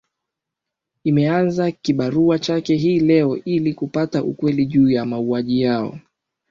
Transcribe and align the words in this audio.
imeanza 1.03 1.71
kibarua 1.71 2.39
chake 2.39 2.75
hii 2.75 2.99
leo 2.99 3.37
ili 3.45 3.73
kupata 3.73 4.23
ukweli 4.23 4.65
juu 4.65 4.89
ya 4.91 5.05
mauaji 5.05 5.63
hayo 5.63 5.99